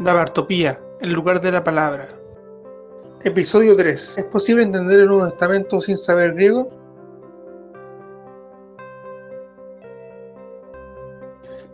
[0.00, 2.08] La Bartopía, el lugar de la palabra.
[3.22, 4.14] Episodio 3.
[4.16, 6.70] ¿Es posible entender el Nuevo Testamento sin saber griego?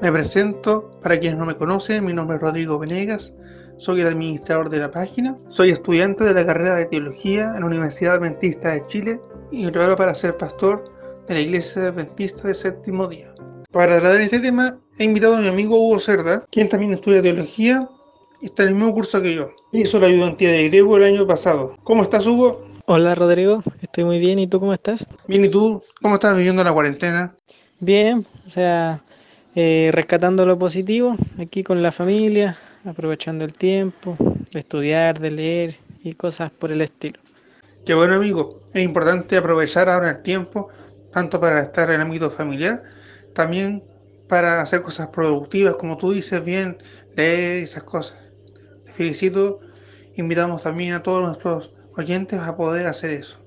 [0.00, 3.32] Me presento, para quienes no me conocen, mi nombre es Rodrigo Venegas,
[3.76, 7.66] soy el administrador de la página, soy estudiante de la carrera de Teología en la
[7.66, 9.20] Universidad Adventista de Chile
[9.52, 10.82] y me preparo para ser pastor
[11.28, 13.32] de la Iglesia Adventista del Séptimo Día.
[13.70, 17.88] Para tratar este tema he invitado a mi amigo Hugo Cerda, quien también estudia Teología
[18.40, 19.50] está en el mismo curso que yo.
[19.72, 21.76] Hizo la ayudantía de griego el año pasado.
[21.84, 22.62] ¿Cómo estás, Hugo?
[22.86, 23.62] Hola, Rodrigo.
[23.80, 24.38] Estoy muy bien.
[24.38, 25.06] ¿Y tú cómo estás?
[25.26, 25.82] Bien, ¿y tú?
[26.02, 27.34] ¿Cómo estás viviendo la cuarentena?
[27.80, 29.02] Bien, o sea,
[29.54, 34.16] eh, rescatando lo positivo, aquí con la familia, aprovechando el tiempo,
[34.52, 37.18] de estudiar, de leer y cosas por el estilo.
[37.84, 38.62] Qué bueno, amigo.
[38.72, 40.68] Es importante aprovechar ahora el tiempo,
[41.12, 42.82] tanto para estar en el ámbito familiar,
[43.34, 43.82] también
[44.28, 46.78] para hacer cosas productivas, como tú dices bien,
[47.14, 48.18] leer esas cosas.
[48.96, 49.60] Felicito.
[50.14, 53.38] Invitamos también a todos nuestros oyentes a poder hacer eso.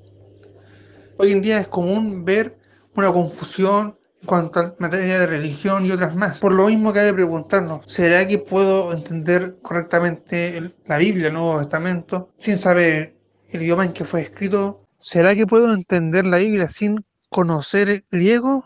[1.17, 2.57] Hoy en día es común ver
[2.95, 6.39] una confusión en cuanto a materia de religión y otras más.
[6.39, 11.33] Por lo mismo que hay que preguntarnos, ¿será que puedo entender correctamente la Biblia, el
[11.33, 13.15] Nuevo Testamento, sin saber
[13.49, 14.85] el idioma en que fue escrito?
[14.99, 18.65] ¿Será que puedo entender la Biblia sin conocer el griego?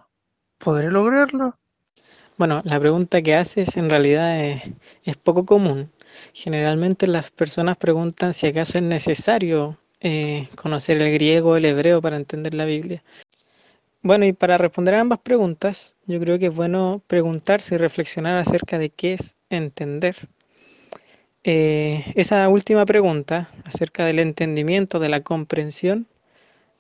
[0.58, 1.58] ¿Podré lograrlo?
[2.38, 4.64] Bueno, la pregunta que haces en realidad es,
[5.04, 5.92] es poco común.
[6.34, 12.02] Generalmente las personas preguntan si acaso es necesario eh, conocer el griego o el hebreo
[12.02, 13.04] para entender la Biblia.
[14.02, 18.38] Bueno, y para responder a ambas preguntas, yo creo que es bueno preguntarse y reflexionar
[18.38, 20.16] acerca de qué es entender.
[21.46, 26.08] Eh, esa última pregunta, acerca del entendimiento, de la comprensión,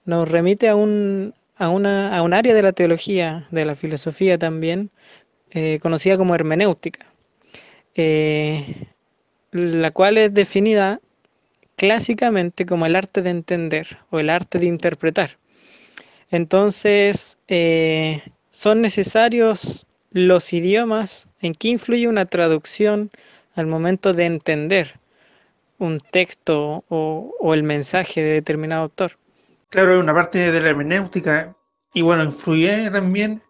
[0.05, 4.37] nos remite a un, a, una, a un área de la teología, de la filosofía
[4.37, 4.91] también,
[5.51, 7.05] eh, conocida como hermenéutica,
[9.53, 10.99] la cual es definida
[11.75, 15.37] clásicamente como el arte de entender o el arte de interpretar.
[16.31, 23.11] Entonces, eh, son necesarios los idiomas en que influye una traducción
[23.55, 25.00] al momento de entender
[25.79, 29.17] un texto o, el mensaje de determinado autor.
[29.69, 31.55] Claro, una parte de la hermenéutica
[31.94, 33.41] y bueno, influye también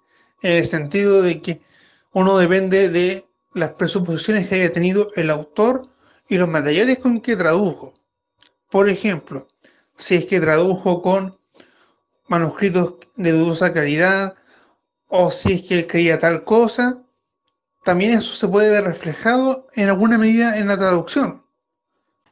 [0.42, 1.62] en el sentido de que
[2.12, 5.93] uno depende de las presuposiciones que haya tenido el autor
[6.28, 7.94] y los materiales con que tradujo.
[8.70, 9.48] Por ejemplo,
[9.98, 11.38] si es que tradujo con
[12.28, 14.36] manuscritos de dudosa calidad
[15.08, 17.00] o si es que él creía tal cosa,
[17.84, 21.44] también eso se puede ver reflejado en alguna medida en la traducción.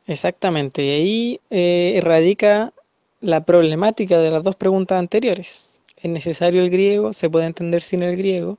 [0.07, 2.73] Exactamente, y ahí eh, radica
[3.19, 5.75] la problemática de las dos preguntas anteriores.
[5.97, 7.13] ¿Es necesario el griego?
[7.13, 8.57] ¿Se puede entender sin el griego?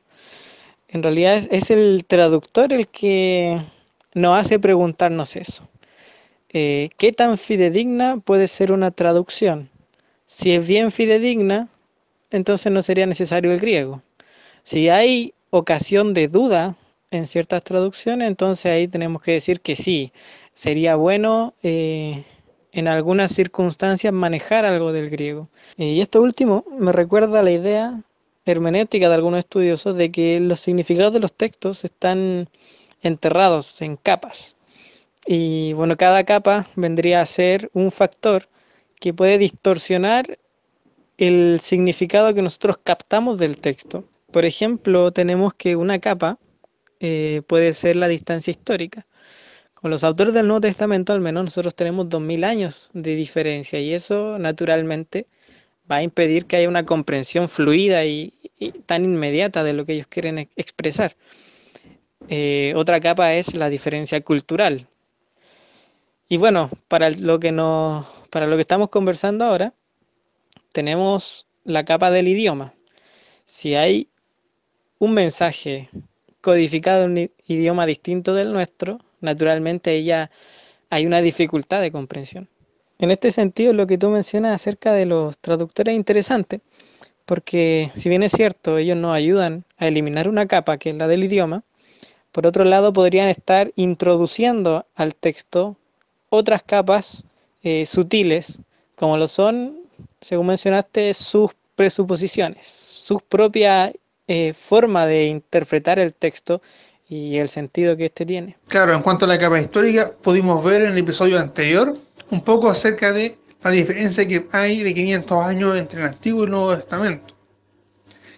[0.89, 3.61] En realidad es, es el traductor el que
[4.15, 5.69] nos hace preguntarnos eso.
[6.51, 9.71] Eh, ¿Qué tan fidedigna puede ser una traducción?
[10.27, 11.69] Si es bien fidedigna,
[12.31, 14.03] entonces no sería necesario el griego.
[14.63, 16.77] Si hay ocasión de duda
[17.11, 20.13] en ciertas traducciones, entonces ahí tenemos que decir que sí,
[20.53, 22.25] sería bueno eh,
[22.73, 25.49] en algunas circunstancias manejar algo del griego.
[25.77, 28.03] Y esto último me recuerda la idea
[28.45, 32.49] hermenéutica de algunos estudiosos de que los significados de los textos están
[33.03, 34.57] enterrados en capas.
[35.27, 38.49] Y bueno, cada capa vendría a ser un factor
[38.99, 40.39] que puede distorsionar
[41.19, 44.05] el significado que nosotros captamos del texto.
[44.33, 46.39] Por ejemplo, tenemos que una capa
[47.01, 49.07] eh, puede ser la distancia histórica.
[49.75, 53.93] Con los autores del Nuevo Testamento, al menos nosotros tenemos 2000 años de diferencia y
[53.95, 55.27] eso naturalmente
[55.91, 59.95] va a impedir que haya una comprensión fluida y, y tan inmediata de lo que
[59.95, 61.17] ellos quieren expresar.
[62.29, 64.87] Eh, otra capa es la diferencia cultural.
[66.29, 69.75] Y bueno, para lo que nos, para lo que estamos conversando ahora,
[70.73, 72.75] tenemos la capa del idioma.
[73.45, 74.09] Si hay
[74.99, 75.91] un mensaje
[76.41, 80.31] codificado en un idioma distinto del nuestro, naturalmente ella
[80.91, 82.49] hay una dificultad de comprensión.
[82.99, 86.61] En este sentido, lo que tú mencionas acerca de los traductores es interesante,
[87.27, 91.09] porque si bien es cierto, ellos nos ayudan a eliminar una capa que es la
[91.09, 91.65] del idioma,
[92.33, 95.77] por otro lado podrían estar introduciendo al texto
[96.31, 97.25] otras capas
[97.63, 98.59] eh, sutiles,
[98.97, 99.83] como lo son,
[100.21, 103.93] según mencionaste, sus presuposiciones, su propia
[104.27, 106.63] eh, forma de interpretar el texto
[107.09, 108.57] y el sentido que éste tiene.
[108.69, 111.99] Claro, en cuanto a la capa histórica, pudimos ver en el episodio anterior
[112.31, 116.45] un poco acerca de la diferencia que hay de 500 años entre el Antiguo y
[116.47, 117.35] el Nuevo Testamento.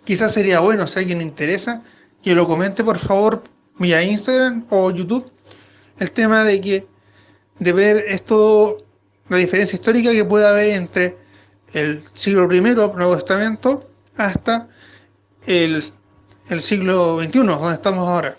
[0.05, 1.83] Quizás sería bueno, si alguien le interesa,
[2.23, 3.45] que lo comente por favor
[3.79, 5.31] vía Instagram o YouTube
[5.99, 6.87] el tema de que
[7.59, 8.85] de ver esto,
[9.29, 11.17] la diferencia histórica que puede haber entre
[11.73, 14.69] el siglo I, Nuevo Testamento, hasta
[15.47, 15.83] el,
[16.51, 18.37] el siglo XXI, donde estamos ahora.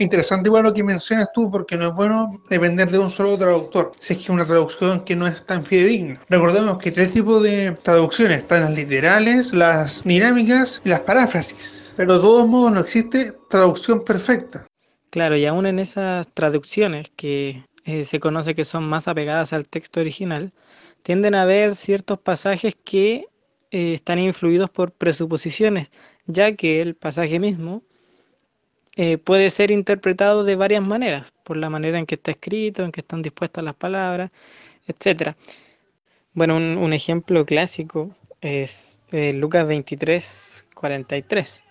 [0.00, 3.92] Interesante igual lo que mencionas tú, porque no es bueno depender de un solo traductor,
[4.00, 6.18] si es que una traducción que no es tan fidedigna.
[6.30, 12.14] Recordemos que tres tipos de traducciones, están las literales, las dinámicas y las paráfrasis, pero
[12.14, 14.66] de todos modos no existe traducción perfecta.
[15.10, 19.68] Claro, y aún en esas traducciones que eh, se conoce que son más apegadas al
[19.68, 20.54] texto original,
[21.02, 23.26] tienden a haber ciertos pasajes que
[23.70, 25.90] eh, están influidos por presuposiciones,
[26.24, 27.82] ya que el pasaje mismo
[28.96, 32.92] eh, puede ser interpretado de varias maneras, por la manera en que está escrito, en
[32.92, 34.30] que están dispuestas las palabras,
[34.86, 35.34] etc.
[36.32, 41.62] Bueno, un, ejemplo clásico es eh, Lucas 23, 43.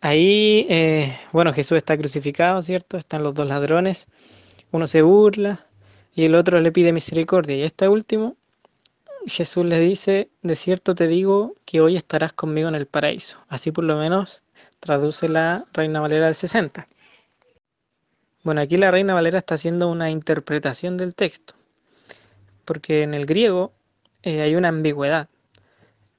[0.00, 2.96] Ahí, eh, bueno, Jesús está crucificado, ¿cierto?
[2.96, 4.08] Están los dos ladrones,
[4.72, 5.66] uno se burla
[6.14, 7.56] y el otro le pide misericordia.
[7.56, 8.36] Y este último,
[9.26, 13.44] Jesús le dice, de cierto te digo que hoy estarás conmigo en el paraíso.
[13.48, 14.42] Así por lo menos
[14.80, 16.88] traduce la Reina Valera del 60.
[18.42, 21.54] Bueno, aquí la Reina Valera está haciendo una interpretación del texto,
[22.64, 23.72] porque en el griego
[24.22, 25.28] eh, hay una ambigüedad.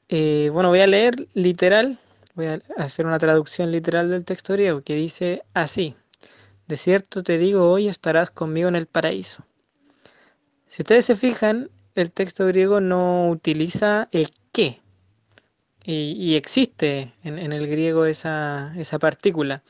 [0.09, 1.99] Eh, bueno, voy a leer literal,
[2.35, 5.95] voy a hacer una traducción literal del texto griego que dice así,
[6.67, 9.45] de cierto te digo, hoy estarás conmigo en el paraíso.
[10.67, 14.80] Si ustedes se fijan, el texto griego no utiliza el qué,
[15.83, 19.63] y, existe en, el griego esa, partícula.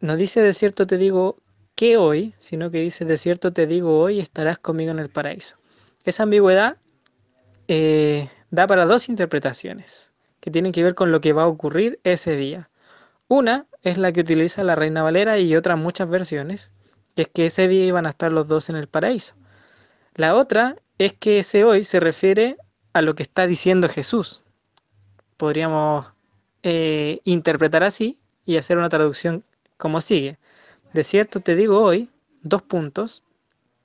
[0.00, 1.38] No dice de cierto te digo
[1.74, 5.56] que hoy, sino que dice de cierto te digo hoy estarás conmigo en el paraíso.
[6.04, 6.78] Esa ambigüedad
[7.68, 12.00] eh, da para dos interpretaciones que tienen que ver con lo que va a ocurrir
[12.04, 12.70] ese día.
[13.28, 16.72] Una es la que utiliza la Reina Valera y otras muchas versiones,
[17.14, 19.34] que es que ese día iban a estar los dos en el paraíso.
[20.14, 22.56] La otra es que ese hoy se refiere
[22.92, 24.44] a lo que está diciendo Jesús,
[25.36, 26.12] podríamos
[26.62, 29.44] eh, interpretar así y hacer una traducción
[29.76, 30.38] como sigue.
[30.92, 32.10] De cierto te digo hoy,
[32.42, 33.24] dos puntos,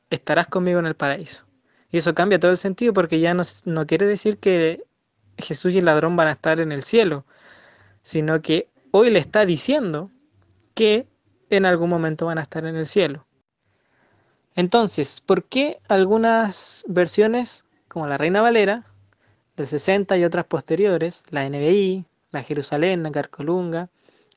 [0.10, 1.46] estarás conmigo en el paraíso.
[1.92, 4.84] Y eso cambia todo el sentido porque ya no, no quiere decir que
[5.38, 7.26] Jesús y el ladrón van a estar en el cielo,
[8.02, 10.10] sino que hoy le está diciendo
[10.74, 11.08] que
[11.50, 13.26] en algún momento van a estar en el cielo.
[14.56, 18.86] Entonces, ¿por qué algunas versiones, como la Reina Valera,
[19.56, 23.90] del 60 y otras posteriores, la NBI, la Jerusalén, la Carcolunga,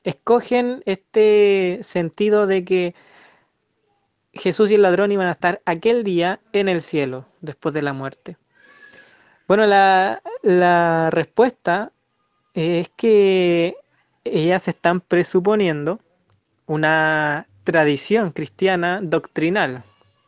[0.03, 2.95] escogen este sentido de que
[4.33, 7.93] Jesús y el ladrón iban a estar aquel día en el cielo después de la
[7.93, 8.37] muerte.
[9.47, 11.91] Bueno, la, la respuesta
[12.53, 13.75] es que
[14.23, 15.99] ellas están presuponiendo
[16.65, 19.83] una tradición cristiana doctrinal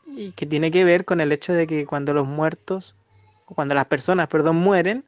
[0.07, 2.95] y que tiene que ver con el hecho de que cuando los muertos
[3.55, 5.05] cuando las personas, perdón, mueren,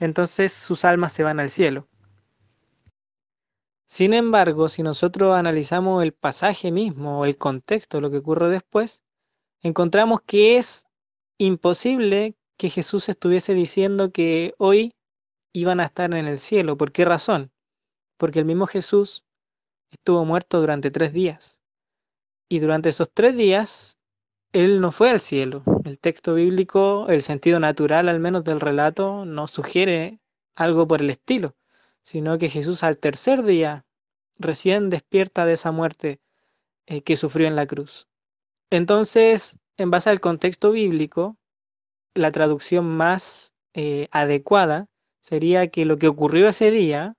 [0.00, 1.88] entonces sus almas se van al cielo.
[3.86, 9.02] Sin embargo, si nosotros analizamos el pasaje mismo el contexto, lo que ocurre después,
[9.62, 10.86] encontramos que es
[11.38, 14.94] imposible que Jesús estuviese diciendo que hoy
[15.54, 16.76] iban a estar en el cielo.
[16.76, 17.50] ¿Por qué razón?
[18.18, 19.24] Porque el mismo Jesús
[19.90, 21.60] estuvo muerto durante tres días.
[22.48, 23.97] Y durante esos tres días
[24.52, 25.62] él no fue al cielo.
[25.84, 30.20] El texto bíblico, el sentido natural al menos del relato, no sugiere
[30.54, 31.56] algo por el estilo,
[32.02, 33.84] sino que Jesús al tercer día
[34.38, 36.20] recién despierta de esa muerte
[36.86, 38.08] eh, que sufrió en la cruz.
[38.70, 41.36] Entonces, en base al contexto bíblico,
[42.14, 44.88] la traducción más eh, adecuada
[45.20, 47.16] sería que lo que ocurrió ese día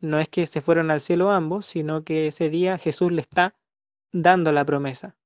[0.00, 3.54] no es que se fueron al cielo ambos, sino que ese día Jesús le está
[4.12, 5.17] dando la promesa.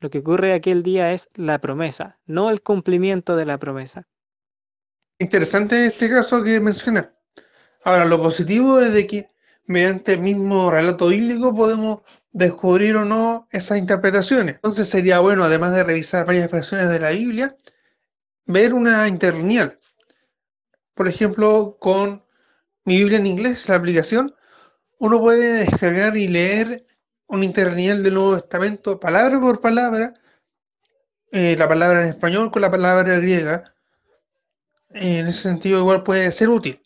[0.00, 4.08] Lo que ocurre aquel día es la promesa, no el cumplimiento de la promesa.
[5.18, 7.14] Interesante este caso que menciona.
[7.84, 9.30] Ahora, lo positivo es de que
[9.66, 12.00] mediante el mismo relato bíblico podemos
[12.32, 14.54] descubrir o no esas interpretaciones.
[14.56, 17.56] Entonces sería bueno, además de revisar varias versiones de la Biblia,
[18.46, 19.78] ver una interlineal.
[20.94, 22.24] Por ejemplo, con
[22.84, 24.34] mi Biblia en inglés, la aplicación,
[24.98, 26.86] uno puede descargar y leer
[27.30, 30.14] un interlineal del Nuevo Testamento, palabra por palabra,
[31.30, 33.72] eh, la palabra en español con la palabra griega.
[34.90, 36.80] En ese sentido, igual puede ser útil.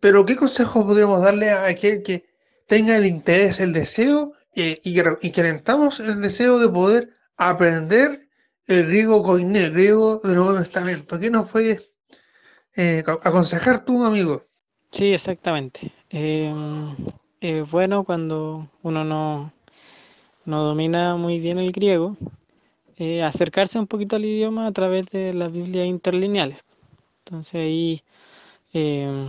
[0.00, 2.24] Pero, ¿qué consejo podríamos darle a aquel que
[2.66, 8.28] tenga el interés, el deseo eh, y, que, y el deseo de poder aprender
[8.66, 11.20] el griego coiné, el griego del Nuevo Testamento?
[11.20, 11.92] ¿Qué nos puedes
[12.76, 14.46] eh, aconsejar tú, amigo?
[14.90, 15.92] Sí, exactamente.
[17.40, 19.52] Es bueno cuando uno no,
[20.46, 22.16] no domina muy bien el griego,
[22.96, 26.64] eh, acercarse un poquito al idioma a través de las Biblias interlineales.
[27.18, 28.02] Entonces ahí
[28.72, 29.28] eh,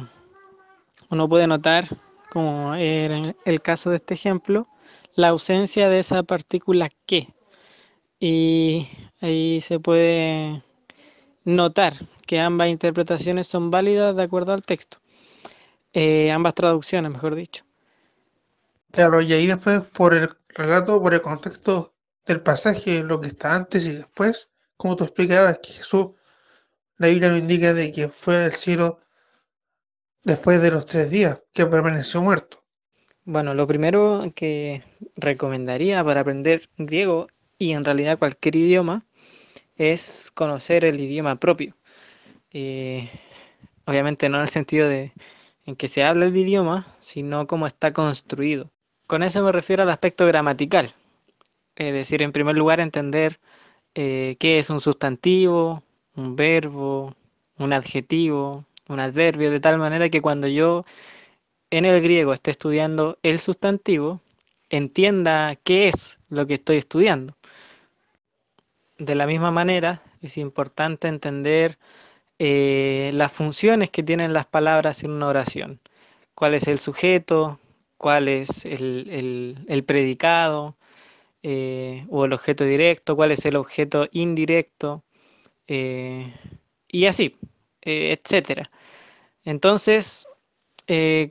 [1.09, 1.89] uno puede notar,
[2.31, 4.69] como era el caso de este ejemplo,
[5.15, 7.33] la ausencia de esa partícula que.
[8.21, 8.87] Y
[9.19, 10.63] ahí se puede
[11.43, 11.93] notar
[12.25, 14.99] que ambas interpretaciones son válidas de acuerdo al texto.
[15.91, 17.66] Eh, ambas traducciones, mejor dicho.
[18.97, 21.93] Claro, y ahí después por el relato, por el contexto
[22.25, 26.13] del pasaje, lo que está antes y después, como tú explicabas, que Jesús,
[26.97, 28.99] la Biblia nos indica de que fue al cielo
[30.23, 32.63] después de los tres días, que permaneció muerto.
[33.23, 34.83] Bueno, lo primero que
[35.15, 37.27] recomendaría para aprender griego
[37.59, 39.05] y en realidad cualquier idioma
[39.75, 41.77] es conocer el idioma propio.
[42.49, 43.11] Eh,
[43.85, 45.13] obviamente no en el sentido de
[45.67, 48.71] en que se habla el idioma, sino cómo está construido.
[49.07, 50.93] Con eso me refiero al aspecto gramatical.
[51.75, 53.39] Es decir, en primer lugar, entender
[53.95, 55.81] eh, qué es un sustantivo,
[56.15, 57.15] un verbo,
[57.57, 60.85] un adjetivo, un adverbio, de tal manera que cuando yo
[61.69, 64.21] en el griego esté estudiando el sustantivo,
[64.69, 67.33] entienda qué es lo que estoy estudiando.
[68.97, 71.77] De la misma manera, es importante entender
[72.39, 75.79] eh, las funciones que tienen las palabras en una oración.
[76.35, 77.59] ¿Cuál es el sujeto?
[77.97, 80.77] ¿Cuál es el, el, predicado?
[81.43, 85.03] Eh, o el objeto directo, cuál es el objeto indirecto,
[85.67, 86.33] eh,
[86.87, 87.37] y así,
[87.81, 88.69] etcétera.
[89.45, 90.27] Entonces,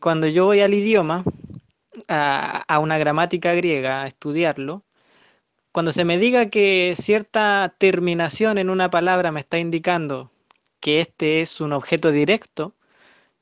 [0.00, 1.24] cuando yo voy al idioma,
[2.08, 4.84] a, a, una gramática griega, a estudiarlo,
[5.76, 10.30] cuando se me diga que cierta terminación en una palabra me está indicando
[10.80, 12.74] que este es un objeto directo,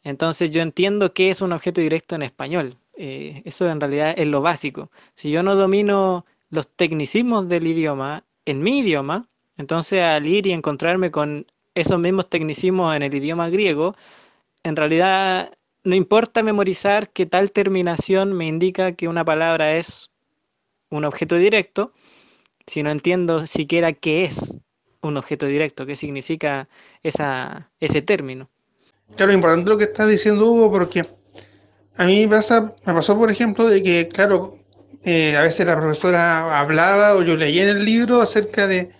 [0.02, 2.76] entonces yo entiendo qué es un objeto directo en español.
[2.96, 4.90] Eh, eso en realidad es lo básico.
[5.14, 10.52] Si yo no domino los tecnicismos del idioma en mi idioma, entonces al ir y
[10.52, 13.96] encontrarme con esos mismos tecnicismos en el idioma griego,
[14.62, 20.10] en realidad no importa memorizar que tal terminación me indica que una palabra es
[20.90, 21.92] un objeto directo,
[22.66, 24.58] si no entiendo siquiera qué es
[25.02, 26.68] un objeto directo, qué significa
[27.02, 28.48] esa, ese término.
[29.16, 31.04] Claro, importante lo que estás diciendo Hugo, porque
[31.96, 34.58] a mí pasa, me pasó, por ejemplo, de que, claro,
[35.04, 38.90] eh, a veces la profesora hablaba o yo leía en el libro acerca de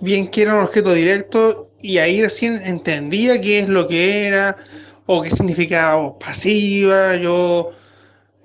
[0.00, 4.56] bien qué era un objeto directo y ahí recién entendía qué es lo que era
[5.06, 7.16] o qué significaba pasiva.
[7.16, 7.72] Yo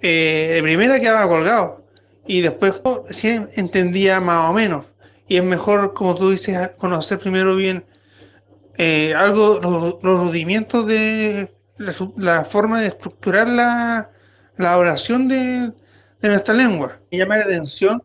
[0.02, 1.84] eh, de primera quedaba colgado
[2.26, 2.74] y después
[3.08, 4.86] recién entendía más o menos
[5.28, 7.86] y es mejor, como tú dices, conocer primero bien
[8.78, 11.52] eh, algo, los, rudimentos de
[12.18, 14.10] la, forma de estructurar la,
[14.58, 15.72] la oración de,
[16.22, 17.00] de, nuestra lengua.
[17.12, 18.04] Me llama la atención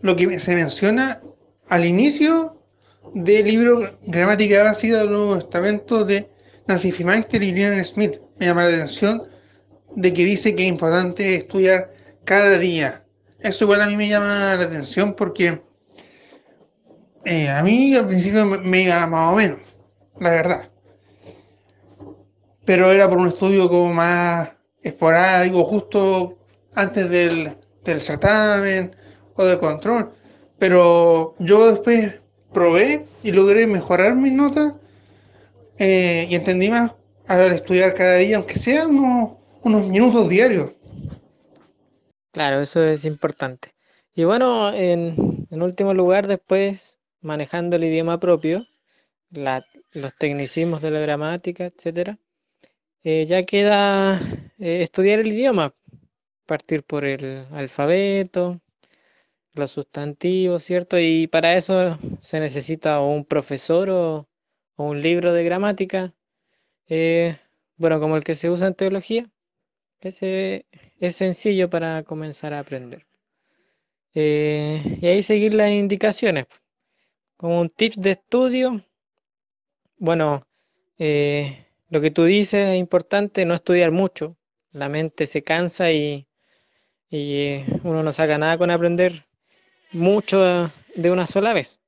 [0.00, 1.20] lo que se menciona
[1.68, 2.62] al inicio
[3.14, 6.30] del libro Gramática Básica del Nuevo Testamento de
[6.66, 8.20] Nancy Meister y Lilian Smith.
[8.38, 9.22] Me llama la atención
[9.94, 11.92] de que dice que es importante estudiar
[12.24, 13.04] cada día.
[13.40, 15.62] Eso igual a mí me llama la atención porque
[17.24, 19.58] eh, a mí al principio me, iba más o menos,
[20.20, 20.70] la verdad.
[22.66, 24.50] Pero era por un estudio como más
[24.82, 26.36] esporádico, justo
[26.74, 28.94] antes del, del certamen
[29.34, 30.12] o del control.
[30.58, 32.14] Pero yo después
[32.52, 34.74] probé y logré mejorar mis notas
[35.78, 36.92] eh, y entendí más
[37.26, 39.32] al estudiar cada día, aunque sea unos,
[39.62, 40.70] unos minutos diarios.
[42.32, 43.74] Claro, eso es importante.
[44.14, 48.64] Y bueno, en, en último lugar, después manejando el idioma propio,
[49.30, 52.18] los tecnicismos de la gramática, etcétera,
[53.08, 54.20] eh, ya queda
[54.58, 55.72] eh, estudiar el idioma,
[56.44, 58.60] partir por el alfabeto,
[59.54, 60.98] los sustantivos, ¿cierto?
[60.98, 64.28] Y para eso se necesita un profesor o,
[64.76, 66.14] un libro de gramática,
[66.88, 67.38] eh,
[67.76, 69.30] bueno, como el que se usa en teología,
[70.00, 70.66] ese
[70.98, 73.06] es sencillo para comenzar a aprender.
[74.14, 76.46] y ahí seguir las indicaciones.
[77.36, 78.84] Como un tip de estudio,
[79.98, 80.46] bueno,
[81.88, 84.36] lo que tú dices es importante, no estudiar mucho.
[84.72, 86.26] La mente se cansa y,
[87.10, 89.26] eh, uno no saca nada con aprender
[89.92, 91.80] mucho de una sola vez.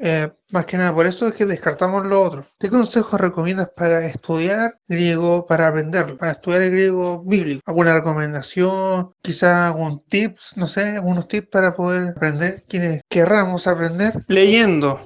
[0.00, 2.46] Eh, más que nada, por eso es que descartamos lo otro.
[2.58, 7.62] ¿Qué consejos recomiendas para estudiar griego, para aprenderlo, para estudiar el griego bíblico?
[7.66, 9.12] ¿Alguna recomendación?
[9.22, 15.00] Quizás algún tips, no sé, algunos tips para poder aprender quienes querramos aprender leyendo.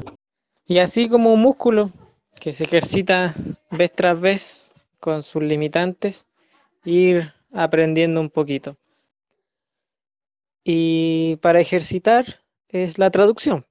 [0.67, 1.91] Y así como un músculo
[2.43, 3.37] que se ejercita
[3.71, 6.27] vez tras vez con sus limitantes,
[6.85, 8.77] ir aprendiendo un poquito.
[10.65, 13.65] Y para ejercitar es la traducción.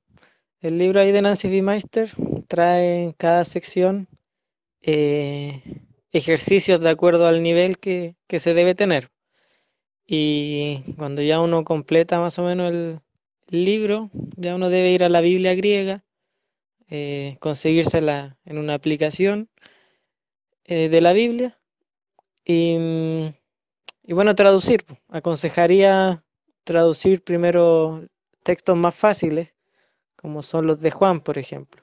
[0.62, 1.62] El libro ahí de Nancy B.
[1.62, 2.12] Meister
[2.48, 4.08] trae en cada sección
[4.82, 5.62] eh,
[6.14, 9.10] ejercicios de acuerdo al nivel que, que, se debe tener.
[10.08, 13.02] Y cuando ya uno completa más o menos el,
[13.48, 16.06] libro, ya uno debe ir a la Biblia griega,
[16.94, 19.50] eh, conseguírsela en una aplicación
[20.66, 21.58] eh, de la Biblia
[22.44, 23.34] y,
[24.04, 24.86] y bueno, traducir.
[25.08, 26.26] Aconsejaría
[26.66, 28.06] traducir primero
[28.44, 29.54] textos más fáciles,
[30.18, 31.82] como son los de Juan, por ejemplo.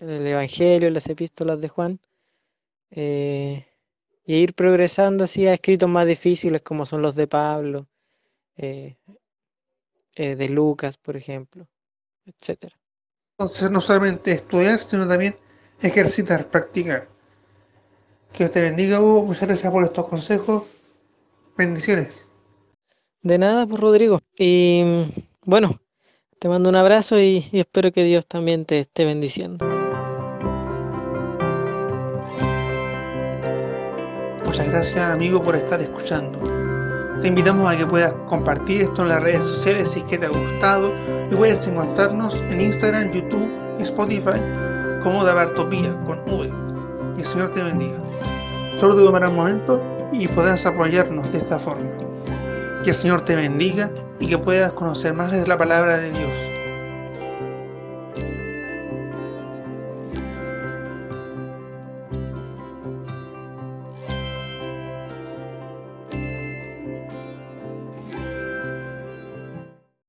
[0.00, 2.00] El Evangelio, las epístolas de Juan.
[2.90, 3.66] Eh,
[4.24, 7.86] y ir progresando así a escritos más difíciles, como son los de Pablo,
[8.56, 8.96] de
[10.48, 11.68] Lucas, por ejemplo,
[12.24, 12.81] etcétera.
[13.42, 15.34] Entonces, no solamente estudiar, sino también
[15.80, 17.08] ejercitar, practicar.
[18.32, 19.24] Que te bendiga, Hugo.
[19.24, 20.62] Muchas gracias por estos consejos.
[21.58, 22.28] Bendiciones.
[23.20, 24.20] De nada, pues Rodrigo.
[24.38, 25.12] Y
[25.44, 25.80] bueno,
[26.38, 29.66] te mando un abrazo y, y espero que Dios también te esté bendiciendo.
[34.44, 36.71] Muchas gracias, amigo, por estar escuchando.
[37.22, 40.26] Te invitamos a que puedas compartir esto en las redes sociales si es que te
[40.26, 40.92] ha gustado
[41.30, 43.48] y puedes encontrarnos en Instagram, YouTube
[43.78, 44.40] y Spotify
[45.04, 46.50] como Dabartopía con V.
[47.16, 47.98] Y el Señor te bendiga.
[48.76, 51.88] Solo te tomará un momento y podrás apoyarnos de esta forma.
[52.82, 53.88] Que el Señor te bendiga
[54.18, 56.51] y que puedas conocer más de la palabra de Dios.